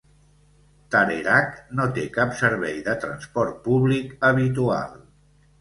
Tarerac 0.95 1.51
no 1.79 1.85
té 1.99 2.05
cap 2.17 2.33
servei 2.41 2.81
de 2.89 2.97
transport 3.07 3.63
públic 3.69 4.17
habitual. 4.31 5.01